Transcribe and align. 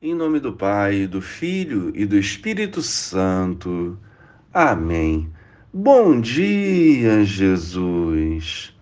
Em 0.00 0.14
nome 0.14 0.38
do 0.38 0.52
Pai, 0.52 1.08
do 1.08 1.20
Filho 1.20 1.90
e 1.92 2.06
do 2.06 2.16
Espírito 2.16 2.80
Santo. 2.80 3.98
Amém. 4.54 5.28
Bom 5.74 6.20
dia, 6.20 7.24
Jesus. 7.24 8.72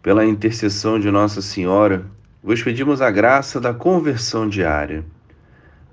Pela 0.00 0.24
intercessão 0.24 1.00
de 1.00 1.10
Nossa 1.10 1.42
Senhora, 1.42 2.06
vos 2.40 2.62
pedimos 2.62 3.02
a 3.02 3.10
graça 3.10 3.60
da 3.60 3.74
conversão 3.74 4.48
diária. 4.48 5.04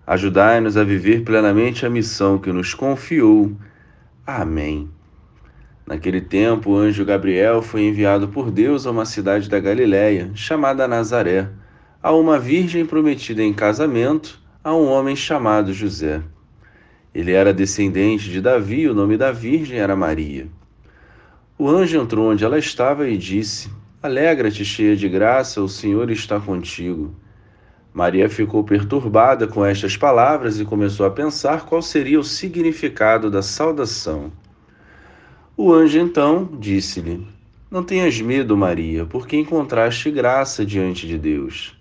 Ajudai-nos 0.05 0.78
a 0.78 0.84
viver 0.84 1.23
plenamente 1.23 1.84
a 1.84 1.89
missão 1.89 2.38
que 2.38 2.52
nos 2.52 2.75
confiou. 2.75 3.57
Amém. 4.28 4.88
Naquele 5.88 6.21
tempo, 6.21 6.73
o 6.73 6.78
anjo 6.78 7.04
Gabriel 7.04 7.64
foi 7.64 7.82
enviado 7.82 8.28
por 8.28 8.52
Deus 8.52 8.86
a 8.86 8.91
uma 8.91 9.05
cidade 9.05 9.50
da 9.50 9.59
Galiléia, 9.59 10.30
chamada 10.36 10.88
Nazaré, 10.88 11.50
a 12.00 12.12
uma 12.12 12.38
virgem 12.38 12.86
prometida 12.86 13.41
em 13.41 13.54
casamento 13.54 14.39
a 14.64 14.75
um 14.75 14.88
homem 14.88 15.16
chamado 15.16 15.73
José. 15.73 16.21
Ele 17.13 17.31
era 17.31 17.52
descendente 17.52 18.30
de 18.30 18.40
Davi, 18.40 18.88
o 18.88 18.94
nome 18.94 19.18
da 19.18 19.31
virgem 19.31 19.80
era 19.80 19.95
Maria. 19.95 20.48
O 21.58 21.68
anjo 21.68 21.99
entrou 21.99 22.31
onde 22.31 22.45
ela 22.45 22.59
estava 22.59 23.09
e 23.09 23.18
disse: 23.18 23.71
Alegra-te, 24.04 24.63
cheia 24.63 24.95
de 24.95 25.09
graça, 25.09 25.62
o 25.62 25.68
Senhor 25.68 26.12
está 26.12 26.40
contigo. 26.40 27.16
Maria 27.91 28.30
ficou 28.30 28.63
perturbada 28.63 29.48
com 29.48 29.66
estas 29.66 29.98
palavras 29.98 30.59
e 30.59 30.66
começou 30.66 31.07
a 31.07 31.12
pensar 31.12 31.66
qual 31.66 31.82
seria 31.82 32.20
o 32.20 32.23
significado 32.23 33.32
da 33.32 33.41
saudação. 33.41 34.32
O 35.57 35.73
anjo 35.73 35.98
então 35.98 36.48
disse-lhe: 36.59 37.27
Não 37.70 37.84
tenhas 37.84 38.21
medo, 38.21 38.55
Maria, 38.55 39.05
porque 39.07 39.35
encontraste 39.35 40.12
graça 40.12 40.63
diante 40.63 41.07
de 41.07 41.18
Deus. 41.18 41.80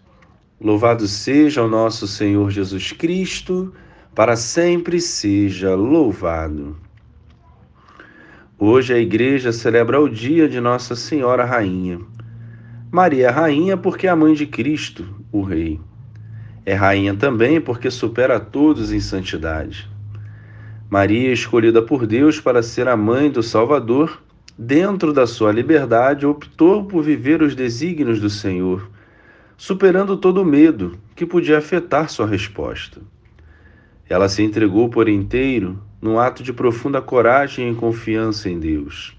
Louvado 0.63 1.07
seja 1.07 1.63
o 1.63 1.67
nosso 1.67 2.07
Senhor 2.07 2.51
Jesus 2.51 2.91
Cristo, 2.91 3.73
para 4.13 4.35
sempre 4.35 5.01
seja 5.01 5.73
louvado. 5.73 6.77
Hoje 8.59 8.93
a 8.93 8.99
igreja 8.99 9.51
celebra 9.51 9.99
o 9.99 10.07
dia 10.07 10.47
de 10.47 10.61
Nossa 10.61 10.95
Senhora 10.95 11.45
Rainha. 11.45 11.99
Maria 12.91 13.29
é 13.29 13.31
rainha 13.31 13.75
porque 13.75 14.05
é 14.05 14.11
a 14.11 14.15
mãe 14.15 14.35
de 14.35 14.45
Cristo, 14.45 15.03
o 15.31 15.41
Rei. 15.41 15.79
É 16.63 16.75
rainha 16.75 17.15
também 17.15 17.59
porque 17.59 17.89
supera 17.89 18.35
a 18.35 18.39
todos 18.39 18.93
em 18.93 18.99
santidade. 18.99 19.89
Maria, 20.91 21.33
escolhida 21.33 21.81
por 21.81 22.05
Deus 22.05 22.39
para 22.39 22.61
ser 22.61 22.87
a 22.87 22.95
mãe 22.95 23.31
do 23.31 23.41
Salvador, 23.41 24.21
dentro 24.55 25.11
da 25.11 25.25
sua 25.25 25.51
liberdade, 25.51 26.27
optou 26.27 26.85
por 26.85 27.01
viver 27.01 27.41
os 27.41 27.55
desígnios 27.55 28.19
do 28.19 28.29
Senhor 28.29 28.87
superando 29.61 30.17
todo 30.17 30.41
o 30.41 30.43
medo 30.43 30.97
que 31.15 31.23
podia 31.23 31.59
afetar 31.59 32.09
sua 32.09 32.25
resposta. 32.25 32.99
Ela 34.09 34.27
se 34.27 34.41
entregou 34.41 34.89
por 34.89 35.07
inteiro 35.07 35.79
num 36.01 36.17
ato 36.17 36.41
de 36.41 36.51
profunda 36.51 36.99
coragem 36.99 37.71
e 37.71 37.75
confiança 37.75 38.49
em 38.49 38.59
Deus. 38.59 39.15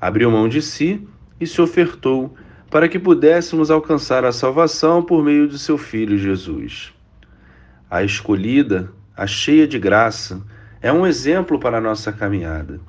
Abriu 0.00 0.30
mão 0.30 0.48
de 0.48 0.62
si 0.62 1.06
e 1.38 1.46
se 1.46 1.60
ofertou 1.60 2.34
para 2.70 2.88
que 2.88 2.98
pudéssemos 2.98 3.70
alcançar 3.70 4.24
a 4.24 4.32
salvação 4.32 5.02
por 5.02 5.22
meio 5.22 5.46
de 5.46 5.58
seu 5.58 5.76
Filho 5.76 6.16
Jesus. 6.16 6.94
A 7.90 8.02
escolhida, 8.02 8.90
a 9.14 9.26
cheia 9.26 9.68
de 9.68 9.78
graça, 9.78 10.42
é 10.80 10.90
um 10.90 11.06
exemplo 11.06 11.60
para 11.60 11.76
a 11.76 11.82
nossa 11.82 12.10
caminhada. 12.10 12.80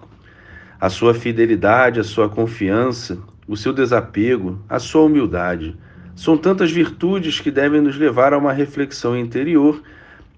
A 0.79 0.89
sua 0.89 1.13
fidelidade, 1.13 1.99
a 1.99 2.05
sua 2.05 2.29
confiança, 2.29 3.19
o 3.45 3.57
seu 3.57 3.73
desapego, 3.73 4.63
a 4.69 4.79
sua 4.79 5.01
humildade 5.01 5.77
são 6.19 6.37
tantas 6.37 6.69
virtudes 6.69 7.39
que 7.39 7.49
devem 7.49 7.79
nos 7.79 7.97
levar 7.97 8.33
a 8.33 8.37
uma 8.37 8.51
reflexão 8.51 9.17
interior 9.17 9.81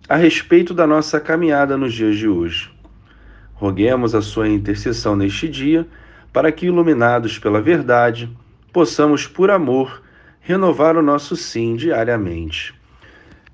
a 0.07 0.15
respeito 0.15 0.75
da 0.75 0.85
nossa 0.85 1.19
caminhada 1.19 1.75
nos 1.75 1.91
dias 1.91 2.17
de 2.17 2.27
hoje. 2.27 2.69
Roguemos 3.55 4.13
a 4.13 4.21
sua 4.21 4.47
intercessão 4.47 5.15
neste 5.15 5.49
dia, 5.49 5.87
para 6.31 6.51
que, 6.51 6.67
iluminados 6.67 7.39
pela 7.39 7.59
verdade, 7.59 8.29
possamos, 8.71 9.25
por 9.25 9.49
amor, 9.49 10.03
renovar 10.39 10.95
o 10.95 11.01
nosso 11.01 11.35
sim 11.35 11.75
diariamente. 11.75 12.75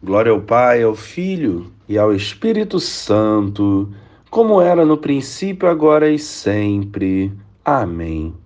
Glória 0.03 0.33
ao 0.33 0.41
Pai, 0.41 0.83
ao 0.83 0.95
Filho 0.95 1.71
e 1.87 1.97
ao 1.97 2.13
Espírito 2.13 2.77
Santo, 2.77 3.89
como 4.29 4.59
era 4.59 4.83
no 4.83 4.97
princípio, 4.97 5.69
agora 5.69 6.09
e 6.09 6.19
sempre. 6.19 7.31
Amém. 7.63 8.37